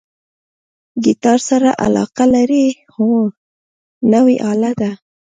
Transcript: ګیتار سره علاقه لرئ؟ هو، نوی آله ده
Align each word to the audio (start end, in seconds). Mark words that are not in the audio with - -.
ګیتار 1.03 1.39
سره 1.49 1.69
علاقه 1.83 2.25
لرئ؟ 2.33 2.65
هو، 2.95 3.11
نوی 4.11 4.35
آله 4.51 4.71
ده 4.79 4.91